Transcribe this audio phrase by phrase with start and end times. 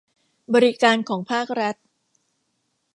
[0.53, 1.75] บริการของภาครัฐ